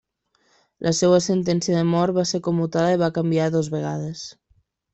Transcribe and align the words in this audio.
La 0.87 0.93
seva 0.99 1.19
sentència 1.25 1.77
de 1.79 1.83
mort 1.91 2.17
va 2.17 2.25
ser 2.31 2.41
commutada 2.49 2.97
i 2.97 3.01
va 3.05 3.13
canviar 3.21 3.53
dues 3.59 3.73
vegades. 3.77 4.29